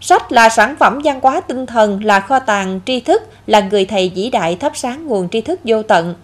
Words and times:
Sách 0.00 0.32
là 0.32 0.48
sản 0.48 0.76
phẩm 0.78 1.00
văn 1.04 1.20
hóa 1.22 1.40
tinh 1.40 1.66
thần, 1.66 2.04
là 2.04 2.20
kho 2.20 2.38
tàng 2.38 2.80
tri 2.86 3.00
thức, 3.00 3.22
là 3.46 3.60
người 3.60 3.84
thầy 3.84 4.12
vĩ 4.14 4.30
đại 4.30 4.56
thắp 4.56 4.72
sáng 4.76 5.06
nguồn 5.06 5.28
tri 5.28 5.40
thức 5.40 5.60
vô 5.64 5.82
tận. 5.82 6.14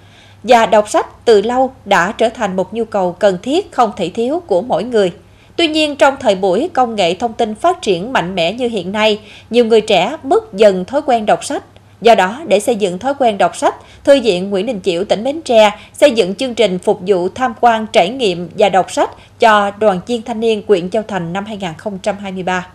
Và 0.42 0.66
đọc 0.66 0.88
sách 0.88 1.24
từ 1.24 1.42
lâu 1.42 1.72
đã 1.84 2.12
trở 2.12 2.28
thành 2.28 2.56
một 2.56 2.74
nhu 2.74 2.84
cầu 2.84 3.12
cần 3.12 3.38
thiết 3.42 3.72
không 3.72 3.92
thể 3.96 4.08
thiếu 4.08 4.42
của 4.46 4.62
mỗi 4.62 4.84
người. 4.84 5.12
Tuy 5.56 5.68
nhiên, 5.68 5.96
trong 5.96 6.14
thời 6.20 6.34
buổi 6.34 6.70
công 6.72 6.96
nghệ 6.96 7.14
thông 7.14 7.32
tin 7.32 7.54
phát 7.54 7.82
triển 7.82 8.12
mạnh 8.12 8.34
mẽ 8.34 8.52
như 8.52 8.68
hiện 8.68 8.92
nay, 8.92 9.20
nhiều 9.50 9.64
người 9.64 9.80
trẻ 9.80 10.16
mất 10.22 10.52
dần 10.52 10.84
thói 10.84 11.02
quen 11.06 11.26
đọc 11.26 11.44
sách. 11.44 11.62
Do 12.00 12.14
đó, 12.14 12.42
để 12.46 12.60
xây 12.60 12.76
dựng 12.76 12.98
thói 12.98 13.14
quen 13.14 13.38
đọc 13.38 13.56
sách, 13.56 13.74
Thư 14.04 14.20
viện 14.20 14.50
Nguyễn 14.50 14.66
Đình 14.66 14.80
Chiểu 14.80 15.04
tỉnh 15.04 15.24
Bến 15.24 15.42
Tre 15.42 15.70
xây 15.92 16.10
dựng 16.10 16.34
chương 16.34 16.54
trình 16.54 16.78
phục 16.78 17.00
vụ 17.06 17.28
tham 17.28 17.54
quan 17.60 17.86
trải 17.92 18.08
nghiệm 18.08 18.48
và 18.58 18.68
đọc 18.68 18.92
sách 18.92 19.10
cho 19.38 19.70
đoàn 19.70 20.00
viên 20.06 20.22
thanh 20.22 20.40
niên 20.40 20.62
quyện 20.62 20.90
Châu 20.90 21.02
Thành 21.02 21.32
năm 21.32 21.44
2023. 21.46 22.66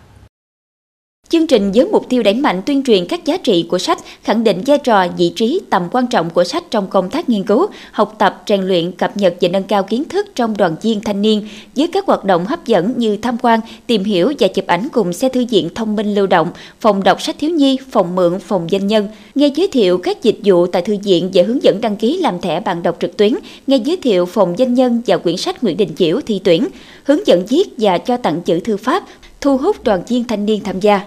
Chương 1.32 1.46
trình 1.46 1.72
với 1.72 1.86
mục 1.86 2.08
tiêu 2.08 2.22
đẩy 2.22 2.34
mạnh 2.34 2.62
tuyên 2.66 2.82
truyền 2.84 3.06
các 3.06 3.24
giá 3.24 3.36
trị 3.36 3.66
của 3.68 3.78
sách, 3.78 3.98
khẳng 4.22 4.44
định 4.44 4.62
vai 4.66 4.78
trò, 4.78 5.06
vị 5.16 5.32
trí, 5.36 5.60
tầm 5.70 5.82
quan 5.92 6.06
trọng 6.06 6.30
của 6.30 6.44
sách 6.44 6.64
trong 6.70 6.86
công 6.86 7.10
tác 7.10 7.28
nghiên 7.28 7.44
cứu, 7.44 7.66
học 7.92 8.14
tập, 8.18 8.42
rèn 8.48 8.62
luyện, 8.62 8.92
cập 8.92 9.16
nhật 9.16 9.34
và 9.40 9.48
nâng 9.48 9.62
cao 9.62 9.82
kiến 9.82 10.04
thức 10.04 10.26
trong 10.34 10.56
đoàn 10.56 10.76
viên 10.82 11.00
thanh 11.00 11.22
niên 11.22 11.48
với 11.76 11.86
các 11.86 12.06
hoạt 12.06 12.24
động 12.24 12.46
hấp 12.46 12.66
dẫn 12.66 12.92
như 12.96 13.16
tham 13.16 13.36
quan, 13.42 13.60
tìm 13.86 14.04
hiểu 14.04 14.32
và 14.38 14.48
chụp 14.48 14.66
ảnh 14.66 14.88
cùng 14.92 15.12
xe 15.12 15.28
thư 15.28 15.46
viện 15.50 15.68
thông 15.74 15.96
minh 15.96 16.14
lưu 16.14 16.26
động, 16.26 16.50
phòng 16.80 17.02
đọc 17.02 17.22
sách 17.22 17.36
thiếu 17.38 17.50
nhi, 17.50 17.78
phòng 17.90 18.14
mượn, 18.14 18.40
phòng 18.40 18.70
danh 18.70 18.86
nhân, 18.86 19.08
nghe 19.34 19.50
giới 19.54 19.68
thiệu 19.68 19.98
các 19.98 20.22
dịch 20.22 20.38
vụ 20.44 20.66
tại 20.66 20.82
thư 20.82 20.96
viện 21.04 21.30
và 21.34 21.42
hướng 21.46 21.62
dẫn 21.62 21.80
đăng 21.80 21.96
ký 21.96 22.18
làm 22.18 22.40
thẻ 22.40 22.60
bạn 22.60 22.82
đọc 22.82 22.96
trực 23.00 23.16
tuyến, 23.16 23.34
nghe 23.66 23.76
giới 23.76 23.96
thiệu 23.96 24.26
phòng 24.26 24.58
danh 24.58 24.74
nhân 24.74 25.02
và 25.06 25.16
quyển 25.16 25.36
sách 25.36 25.64
Nguyễn 25.64 25.76
Đình 25.76 25.94
Chiểu 25.96 26.20
thi 26.26 26.40
tuyển, 26.44 26.68
hướng 27.04 27.26
dẫn 27.26 27.46
viết 27.46 27.68
và 27.78 27.98
cho 27.98 28.16
tặng 28.16 28.42
chữ 28.42 28.60
thư 28.60 28.76
pháp, 28.76 29.04
thu 29.40 29.56
hút 29.56 29.84
đoàn 29.84 30.02
viên 30.08 30.24
thanh 30.24 30.46
niên 30.46 30.60
tham 30.64 30.80
gia. 30.80 31.00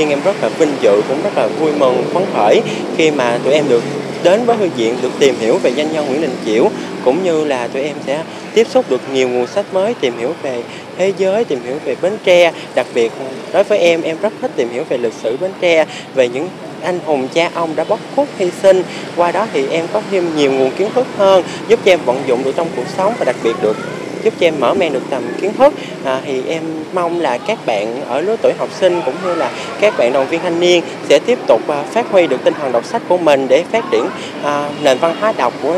Em 0.00 0.20
rất 0.24 0.42
là 0.42 0.48
vinh 0.48 0.72
dự, 0.80 1.02
cũng 1.08 1.22
rất 1.22 1.30
là 1.36 1.46
vui 1.46 1.72
mừng, 1.72 2.04
phấn 2.12 2.22
khởi 2.34 2.60
khi 2.96 3.10
mà 3.10 3.38
tụi 3.44 3.52
em 3.52 3.64
được 3.68 3.82
đến 4.22 4.44
với 4.44 4.56
thư 4.56 4.68
viện, 4.76 4.96
được 5.02 5.10
tìm 5.18 5.34
hiểu 5.40 5.58
về 5.58 5.70
danh 5.70 5.92
nhân 5.92 6.06
Nguyễn 6.06 6.20
Đình 6.20 6.36
Chiểu, 6.46 6.70
cũng 7.04 7.24
như 7.24 7.44
là 7.44 7.66
tụi 7.66 7.82
em 7.82 7.96
sẽ 8.06 8.22
tiếp 8.54 8.66
xúc 8.70 8.84
được 8.90 9.00
nhiều 9.12 9.28
nguồn 9.28 9.46
sách 9.46 9.66
mới, 9.72 9.94
tìm 10.00 10.18
hiểu 10.18 10.32
về 10.42 10.62
thế 10.98 11.12
giới, 11.18 11.44
tìm 11.44 11.58
hiểu 11.64 11.76
về 11.84 11.96
Bến 12.02 12.12
Tre. 12.24 12.52
Đặc 12.74 12.86
biệt 12.94 13.12
đối 13.52 13.64
với 13.64 13.78
em, 13.78 14.02
em 14.02 14.16
rất 14.22 14.32
thích 14.42 14.50
tìm 14.56 14.68
hiểu 14.72 14.84
về 14.88 14.98
lịch 14.98 15.12
sử 15.22 15.36
Bến 15.40 15.50
Tre, 15.60 15.86
về 16.14 16.28
những 16.28 16.48
anh 16.82 16.98
hùng 17.04 17.28
cha 17.34 17.50
ông 17.54 17.76
đã 17.76 17.84
bất 17.84 18.00
khuất 18.14 18.28
hy 18.38 18.50
sinh. 18.62 18.82
Qua 19.16 19.32
đó 19.32 19.46
thì 19.52 19.68
em 19.70 19.86
có 19.92 20.02
thêm 20.10 20.36
nhiều 20.36 20.52
nguồn 20.52 20.70
kiến 20.70 20.88
thức 20.94 21.06
hơn, 21.16 21.42
giúp 21.68 21.80
cho 21.84 21.92
em 21.92 22.00
vận 22.04 22.22
dụng 22.26 22.44
được 22.44 22.52
trong 22.56 22.68
cuộc 22.76 22.86
sống 22.96 23.14
và 23.18 23.24
đặc 23.24 23.36
biệt 23.42 23.54
được 23.62 23.76
giúp 24.22 24.34
cho 24.40 24.46
em 24.46 24.54
mở 24.60 24.74
mang 24.74 24.92
được 24.92 25.02
tầm 25.10 25.22
kiến 25.40 25.52
thức 25.58 25.74
à, 26.04 26.20
thì 26.24 26.42
em 26.48 26.62
mong 26.92 27.20
là 27.20 27.38
các 27.38 27.58
bạn 27.66 28.02
ở 28.08 28.20
lứa 28.20 28.36
tuổi 28.42 28.52
học 28.58 28.68
sinh 28.80 29.00
cũng 29.04 29.14
như 29.24 29.34
là 29.34 29.50
các 29.80 29.98
bạn 29.98 30.12
đoàn 30.12 30.26
viên 30.26 30.40
thanh 30.40 30.60
niên 30.60 30.82
sẽ 31.08 31.18
tiếp 31.18 31.38
tục 31.46 31.68
à, 31.68 31.82
phát 31.82 32.06
huy 32.10 32.26
được 32.26 32.44
tinh 32.44 32.54
thần 32.54 32.72
đọc 32.72 32.84
sách 32.84 33.02
của 33.08 33.18
mình 33.18 33.48
để 33.48 33.64
phát 33.72 33.84
triển 33.90 34.04
à, 34.44 34.68
nền 34.82 34.98
văn 34.98 35.16
hóa 35.20 35.32
đọc 35.36 35.52
của 35.62 35.74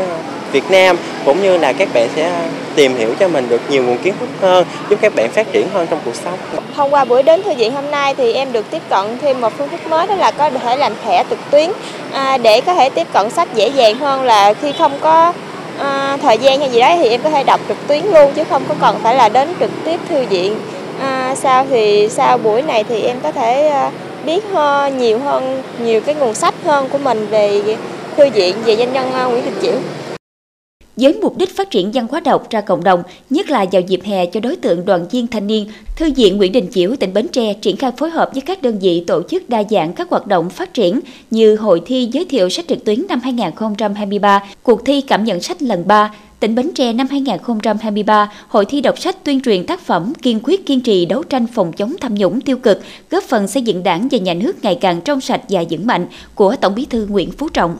Việt 0.51 0.71
Nam 0.71 0.97
cũng 1.25 1.41
như 1.41 1.57
là 1.57 1.73
các 1.73 1.89
bạn 1.93 2.07
sẽ 2.15 2.31
tìm 2.75 2.95
hiểu 2.95 3.15
cho 3.19 3.27
mình 3.27 3.49
được 3.49 3.61
nhiều 3.69 3.83
nguồn 3.83 3.97
kiến 3.97 4.13
thức 4.19 4.29
hơn 4.41 4.65
giúp 4.89 4.99
các 5.01 5.15
bạn 5.15 5.31
phát 5.31 5.51
triển 5.51 5.67
hơn 5.73 5.87
trong 5.89 5.99
cuộc 6.05 6.15
sống. 6.15 6.39
Thông 6.75 6.93
qua 6.93 7.05
buổi 7.05 7.23
đến 7.23 7.43
thư 7.43 7.53
viện 7.53 7.73
hôm 7.73 7.91
nay 7.91 8.15
thì 8.17 8.33
em 8.33 8.51
được 8.51 8.65
tiếp 8.71 8.81
cận 8.89 9.17
thêm 9.21 9.41
một 9.41 9.53
phương 9.57 9.69
thức 9.69 9.87
mới 9.87 10.07
đó 10.07 10.15
là 10.15 10.31
có 10.31 10.49
thể 10.49 10.77
làm 10.77 10.93
thẻ 11.05 11.23
trực 11.29 11.39
tuyến 11.51 11.71
à, 12.11 12.37
để 12.37 12.61
có 12.61 12.73
thể 12.73 12.89
tiếp 12.89 13.07
cận 13.13 13.29
sách 13.29 13.55
dễ 13.55 13.67
dàng 13.67 13.95
hơn 13.95 14.23
là 14.23 14.53
khi 14.53 14.73
không 14.77 14.91
có 15.01 15.33
à, 15.81 16.17
thời 16.21 16.37
gian 16.37 16.59
hay 16.59 16.69
gì 16.69 16.79
đấy 16.79 16.97
thì 16.99 17.09
em 17.09 17.21
có 17.23 17.29
thể 17.29 17.43
đọc 17.43 17.59
trực 17.67 17.77
tuyến 17.87 18.05
luôn 18.05 18.31
chứ 18.35 18.43
không 18.49 18.63
có 18.69 18.75
cần 18.81 18.95
phải 19.03 19.15
là 19.15 19.29
đến 19.29 19.47
trực 19.59 19.71
tiếp 19.85 19.99
thư 20.09 20.25
viện. 20.25 20.55
Ờ, 20.99 21.07
à, 21.07 21.35
sau 21.35 21.65
thì 21.69 22.07
sau 22.09 22.37
buổi 22.37 22.61
này 22.61 22.83
thì 22.83 23.01
em 23.01 23.17
có 23.23 23.31
thể 23.31 23.67
ờ, 23.67 23.89
biết 24.25 24.43
hơn 24.53 24.97
nhiều 24.97 25.19
hơn 25.19 25.63
nhiều 25.79 26.01
cái 26.01 26.15
nguồn 26.15 26.33
sách 26.33 26.53
hơn 26.65 26.89
của 26.89 26.97
mình 26.97 27.27
về 27.27 27.61
thư 28.17 28.29
viện 28.29 28.55
về 28.65 28.73
danh 28.73 28.93
nhân 28.93 29.11
Nguyễn 29.31 29.45
Đình 29.45 29.59
Chiểu 29.61 29.73
với 30.97 31.13
mục 31.13 31.37
đích 31.37 31.55
phát 31.55 31.71
triển 31.71 31.91
văn 31.91 32.07
hóa 32.11 32.19
đọc 32.19 32.49
ra 32.49 32.61
cộng 32.61 32.83
đồng, 32.83 33.03
nhất 33.29 33.49
là 33.49 33.65
vào 33.71 33.81
dịp 33.81 34.01
hè 34.03 34.25
cho 34.25 34.39
đối 34.39 34.55
tượng 34.55 34.85
đoàn 34.85 35.07
viên 35.11 35.27
thanh 35.27 35.47
niên, 35.47 35.67
Thư 35.95 36.11
viện 36.15 36.37
Nguyễn 36.37 36.51
Đình 36.51 36.67
Chiểu 36.71 36.95
tỉnh 36.95 37.13
Bến 37.13 37.27
Tre 37.27 37.53
triển 37.53 37.77
khai 37.77 37.91
phối 37.97 38.09
hợp 38.09 38.29
với 38.33 38.41
các 38.41 38.61
đơn 38.61 38.79
vị 38.79 39.03
tổ 39.07 39.21
chức 39.23 39.49
đa 39.49 39.63
dạng 39.69 39.93
các 39.93 40.09
hoạt 40.09 40.27
động 40.27 40.49
phát 40.49 40.73
triển 40.73 40.99
như 41.31 41.55
hội 41.55 41.81
thi 41.85 42.09
giới 42.11 42.25
thiệu 42.25 42.49
sách 42.49 42.65
trực 42.67 42.85
tuyến 42.85 43.05
năm 43.09 43.19
2023, 43.23 44.43
cuộc 44.63 44.85
thi 44.85 45.01
cảm 45.01 45.23
nhận 45.23 45.41
sách 45.41 45.61
lần 45.61 45.87
3, 45.87 46.11
tỉnh 46.39 46.55
Bến 46.55 46.71
Tre 46.75 46.93
năm 46.93 47.07
2023, 47.09 48.31
hội 48.47 48.65
thi 48.65 48.81
đọc 48.81 48.99
sách 48.99 49.23
tuyên 49.23 49.41
truyền 49.41 49.65
tác 49.65 49.81
phẩm 49.81 50.13
kiên 50.21 50.39
quyết 50.43 50.65
kiên 50.65 50.81
trì 50.81 51.05
đấu 51.05 51.23
tranh 51.23 51.47
phòng 51.47 51.73
chống 51.73 51.95
tham 52.01 52.15
nhũng 52.15 52.41
tiêu 52.41 52.57
cực, 52.57 52.81
góp 53.09 53.23
phần 53.23 53.47
xây 53.47 53.63
dựng 53.63 53.83
đảng 53.83 54.07
và 54.11 54.17
nhà 54.17 54.33
nước 54.33 54.63
ngày 54.63 54.75
càng 54.75 55.01
trong 55.01 55.21
sạch 55.21 55.41
và 55.49 55.63
vững 55.69 55.87
mạnh 55.87 56.07
của 56.35 56.55
Tổng 56.55 56.75
bí 56.75 56.85
thư 56.85 57.07
Nguyễn 57.09 57.31
Phú 57.31 57.49
Trọng. 57.49 57.77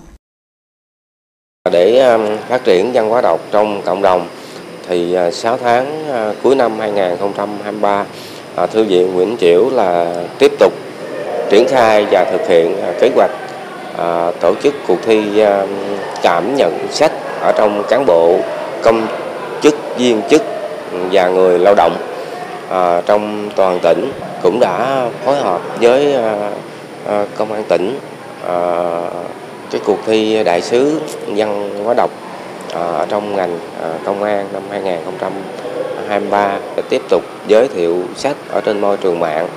Để 1.70 2.00
um, 2.00 2.38
phát 2.50 2.64
triển 2.64 2.92
văn 2.94 3.10
hóa 3.10 3.22
đọc 3.22 3.40
trong 3.52 3.82
cộng 3.82 4.02
đồng 4.02 4.28
thì 4.88 5.14
à, 5.14 5.32
6 5.32 5.58
tháng 5.58 6.10
à, 6.12 6.34
cuối 6.44 6.56
năm 6.56 6.80
2023 6.80 8.06
à, 8.56 8.66
Thư 8.66 8.84
viện 8.84 9.14
Nguyễn 9.14 9.38
Chiểu 9.38 9.70
là 9.70 10.16
tiếp 10.40 10.52
tục 10.60 10.74
triển 11.50 11.68
khai 11.68 12.06
và 12.12 12.26
thực 12.32 12.48
hiện 12.48 12.76
kế 13.00 13.10
hoạch 13.16 13.32
tổ 14.40 14.54
chức 14.64 14.74
cuộc 14.88 14.98
thi 15.06 15.40
um, 15.40 15.70
cảm 16.22 16.56
nhận 16.56 16.88
sách 16.90 17.12
ở 17.42 17.52
trong 17.52 17.84
cán 17.90 18.06
bộ, 18.06 18.38
công 18.84 19.08
chức, 19.62 19.76
viên 19.98 20.22
chức 20.30 20.42
và 21.12 21.28
người 21.28 21.60
lao 21.60 21.76
động 21.76 21.96
trong 23.06 23.50
toàn 23.56 23.80
tỉnh 23.80 24.12
cũng 24.44 24.60
đã 24.60 25.06
phối 25.26 25.36
hợp 25.36 25.62
với 25.82 26.16
công 27.38 27.54
an 27.54 27.64
tỉnh 27.70 28.00
cái 29.72 29.82
cuộc 29.86 29.98
thi 30.06 30.44
đại 30.44 30.62
sứ 30.62 31.00
văn 31.28 31.70
hóa 31.84 31.94
đọc 31.94 32.09
ờ, 32.74 32.98
ở 32.98 33.06
trong 33.09 33.36
ngành 33.36 33.59
ờ, 33.82 33.94
công 34.06 34.24
an 34.24 34.48
năm 34.54 34.64
2023 34.70 36.59
để 36.76 36.84
tiếp 36.90 37.02
tục 37.09 37.24
giới 37.48 37.68
thiệu 37.68 38.04
sách 38.16 38.36
ở 38.50 38.62
trên 38.62 38.81
môi 38.81 38.98
trường 38.98 39.20
mạng 39.20 39.48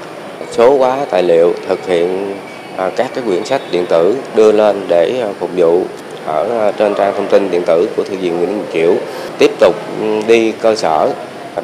số 0.51 0.79
hóa 0.79 0.99
tài 1.11 1.23
liệu 1.23 1.53
thực 1.69 1.87
hiện 1.87 2.35
ờ, 2.77 2.91
các 2.97 3.11
cái 3.15 3.25
quyển 3.27 3.45
sách 3.45 3.63
điện 3.71 3.87
tử 3.87 4.17
đưa 4.35 4.53
lên 4.53 4.81
để 4.89 5.25
phục 5.41 5.51
vụ 5.57 5.83
ở 6.27 6.73
trên 6.77 6.95
trang 6.95 7.15
thông 7.17 7.29
tin 7.29 7.51
điện 7.51 7.63
tử 7.67 7.89
của 7.97 8.03
thư 8.03 8.17
viện 8.17 8.37
Nguyễn 8.37 8.49
Đình 8.49 8.65
Chiểu 8.73 8.95
tiếp 9.39 9.51
tục 9.61 9.75
ừ, 10.01 10.21
đi 10.27 10.53
cơ 10.53 10.75
sở 10.75 11.11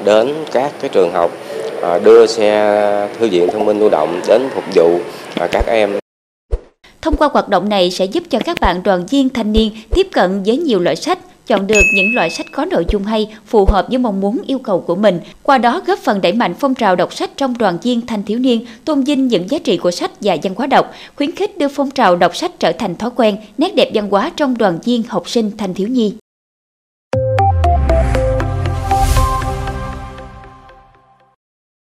đến 0.05 0.35
các 0.53 0.73
cái 0.81 0.91
trường 0.93 1.13
học 1.13 1.31
đưa 2.05 2.27
xe 2.27 3.09
thư 3.21 3.29
viện 3.29 3.49
thông 3.53 3.65
minh 3.65 3.81
lưu 3.81 3.89
động 3.89 4.21
đến 4.29 4.49
phục 4.55 4.65
vụ 4.75 4.99
các 5.53 5.67
em 5.67 6.01
Thông 7.03 7.17
qua 7.17 7.29
hoạt 7.33 7.49
động 7.49 7.69
này 7.69 7.91
sẽ 7.91 8.05
giúp 8.05 8.23
cho 8.31 8.39
các 8.45 8.61
bạn 8.61 8.83
đoàn 8.83 9.07
viên 9.07 9.29
thanh 9.29 9.53
niên 9.53 9.73
tiếp 9.91 10.09
cận 10.13 10.43
với 10.43 10.57
nhiều 10.57 10.81
loại 10.81 10.97
sách, 10.97 11.19
chọn 11.47 11.67
được 11.67 11.83
những 11.95 12.15
loại 12.15 12.31
sách 12.31 12.47
có 12.53 12.65
nội 12.65 12.85
dung 12.89 13.05
hay, 13.05 13.35
phù 13.47 13.65
hợp 13.65 13.87
với 13.89 13.99
mong 13.99 14.21
muốn 14.21 14.39
yêu 14.47 14.59
cầu 14.59 14.81
của 14.81 14.97
mình. 14.97 15.21
Qua 15.43 15.59
đó 15.59 15.83
góp 15.87 15.99
phần 15.99 16.21
đẩy 16.21 16.33
mạnh 16.33 16.55
phong 16.59 16.75
trào 16.75 16.97
đọc 16.97 17.15
sách 17.15 17.31
trong 17.37 17.59
đoàn 17.59 17.79
viên 17.83 18.07
thanh 18.07 18.23
thiếu 18.23 18.39
niên, 18.39 18.67
tôn 18.85 19.03
vinh 19.03 19.29
những 19.29 19.51
giá 19.51 19.59
trị 19.59 19.77
của 19.77 19.91
sách 19.91 20.11
và 20.21 20.37
văn 20.43 20.55
hóa 20.55 20.67
đọc, 20.67 20.93
khuyến 21.17 21.33
khích 21.33 21.59
đưa 21.59 21.69
phong 21.69 21.91
trào 21.91 22.17
đọc 22.17 22.37
sách 22.37 22.53
trở 22.59 22.73
thành 22.73 22.97
thói 22.97 23.11
quen, 23.17 23.37
nét 23.59 23.75
đẹp 23.75 23.91
văn 23.95 24.11
hóa 24.11 24.33
trong 24.37 24.59
đoàn 24.59 24.79
viên 24.85 25.03
học 25.09 25.29
sinh 25.29 25.51
thanh 25.59 25.75
thiếu 25.75 25.89
nhi. 25.89 26.15